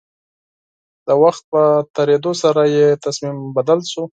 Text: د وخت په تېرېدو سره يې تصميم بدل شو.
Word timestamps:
د 1.07 1.09
وخت 1.23 1.43
په 1.53 1.61
تېرېدو 1.95 2.31
سره 2.43 2.61
يې 2.75 2.87
تصميم 3.05 3.37
بدل 3.57 3.79
شو. 3.91 4.03